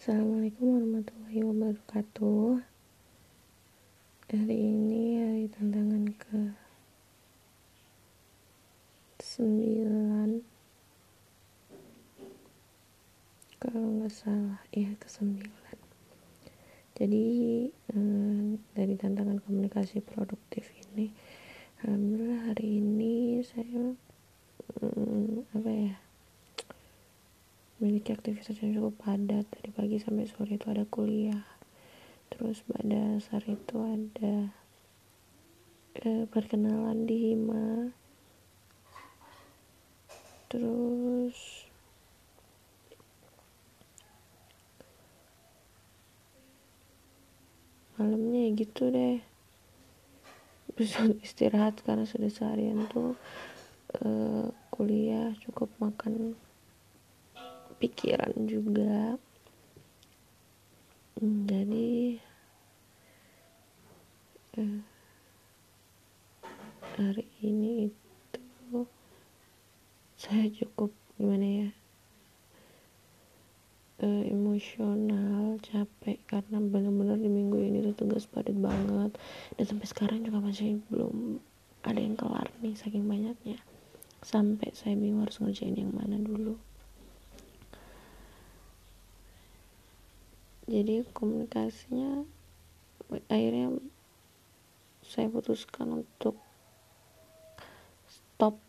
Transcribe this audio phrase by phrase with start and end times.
[0.00, 2.64] Assalamualaikum warahmatullahi wabarakatuh.
[4.32, 6.56] Hari ini hari tantangan ke
[9.20, 10.40] 9
[13.60, 15.36] Kalau nggak salah, ya ke 9
[16.96, 17.24] Jadi
[17.68, 21.12] eh, dari tantangan komunikasi produktif ini
[21.84, 23.92] Alhamdulillah hari ini saya
[24.80, 26.00] hmm, apa ya
[27.90, 29.50] memiliki aktivitas yang cukup padat.
[29.50, 31.42] Dari pagi sampai sore itu ada kuliah.
[32.30, 34.54] Terus pada dasar itu ada
[35.98, 37.90] eh, perkenalan di hima.
[40.46, 41.66] Terus
[47.98, 49.18] malamnya ya gitu deh.
[50.78, 53.18] Bisa istirahat karena sudah seharian tuh
[53.98, 56.38] uh, kuliah cukup makan
[57.80, 59.16] pikiran juga.
[61.16, 62.20] Hmm, jadi
[64.60, 64.80] eh,
[67.00, 68.84] hari ini itu
[70.20, 71.70] saya cukup gimana ya
[74.00, 79.12] eh, emosional capek karena benar-benar di minggu ini tuh tugas padat banget.
[79.56, 81.40] Dan sampai sekarang juga masih belum
[81.84, 83.60] ada yang kelar nih saking banyaknya.
[84.20, 86.49] Sampai saya bingung harus ngerjain yang mana dulu
[90.70, 92.22] jadi komunikasinya
[93.26, 93.82] akhirnya
[95.02, 96.38] saya putuskan untuk
[98.06, 98.62] stop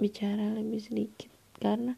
[0.00, 1.28] bicara lebih sedikit.
[1.60, 1.92] Karena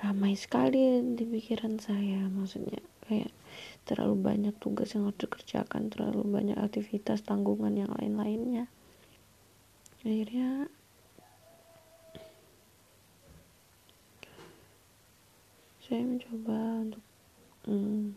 [0.00, 2.24] ramai sekali di pikiran saya.
[2.32, 3.30] Maksudnya kayak
[3.84, 8.72] terlalu banyak tugas yang harus dikerjakan terlalu banyak aktivitas tanggungan yang lain-lainnya.
[10.02, 10.66] Akhirnya
[15.84, 16.58] saya mencoba
[16.88, 17.04] untuk
[17.66, 18.14] hmm,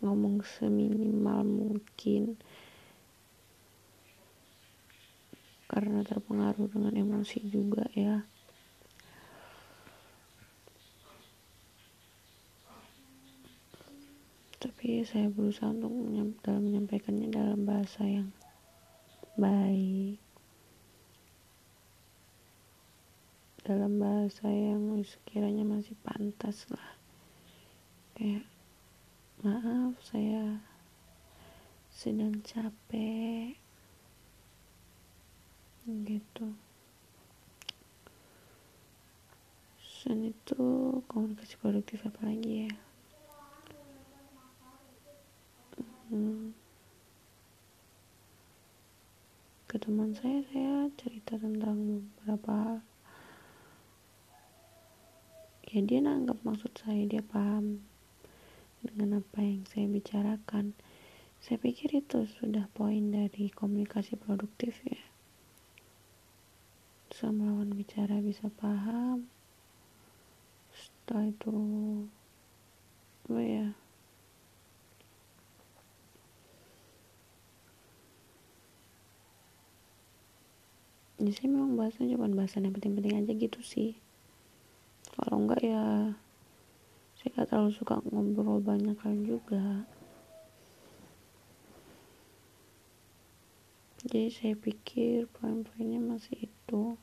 [0.00, 2.40] ngomong seminimal mungkin.
[5.70, 8.26] Karena terpengaruh dengan emosi juga ya.
[14.60, 15.92] Tapi saya berusaha untuk
[16.44, 18.28] dalam menyampaikannya dalam bahasa yang
[19.40, 20.20] baik.
[23.64, 26.92] Dalam bahasa yang sekiranya masih pantas lah.
[28.12, 28.44] Kayak
[29.40, 30.60] maaf saya
[31.88, 33.56] sedang capek.
[35.88, 36.46] Gitu.
[40.00, 40.60] Dan itu
[41.06, 42.72] komunikasi produktif apa lagi ya?
[46.10, 46.50] Hmm.
[49.70, 52.82] ke teman saya saya cerita tentang beberapa
[55.70, 57.78] ya dia nanggap maksud saya dia paham
[58.80, 60.72] dengan apa yang saya bicarakan.
[61.40, 65.00] Saya pikir itu sudah poin dari komunikasi produktif ya.
[67.12, 69.28] Sama lawan bicara bisa paham.
[70.72, 71.52] Setelah itu
[73.28, 73.68] apa ya?
[81.20, 83.92] Jadi saya memang bahasanya cuma bahasan yang penting-penting aja gitu sih.
[85.12, 86.16] Kalau enggak ya
[87.50, 89.82] gak terlalu suka ngobrol banyak hal juga.
[94.06, 96.94] Jadi saya pikir poin-poinnya masih itu.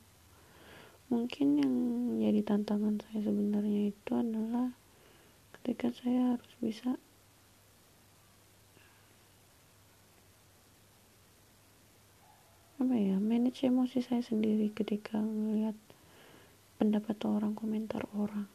[1.12, 1.74] Mungkin yang
[2.16, 4.72] jadi tantangan saya sebenarnya itu adalah
[5.60, 6.96] ketika saya harus bisa
[12.80, 15.76] apa ya manage emosi saya sendiri ketika melihat
[16.80, 18.48] pendapat orang komentar orang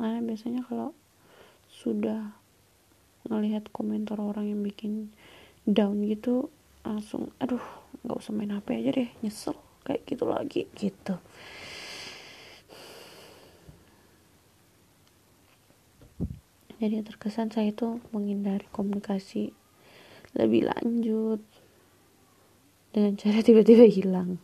[0.00, 0.96] karena biasanya kalau
[1.68, 2.32] sudah
[3.28, 5.12] ngelihat komentar orang yang bikin
[5.68, 6.48] down gitu
[6.80, 7.60] langsung aduh
[8.00, 11.20] nggak usah main HP aja deh nyesel kayak gitu lagi gitu.
[16.80, 19.52] Jadi terkesan saya itu menghindari komunikasi
[20.32, 21.44] lebih lanjut
[22.96, 24.40] dengan cara tiba-tiba hilang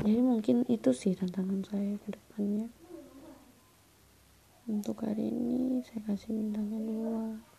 [0.00, 2.72] jadi mungkin itu sih tantangan saya ke depannya.
[4.64, 7.49] Untuk hari ini saya kasih bintangnya dua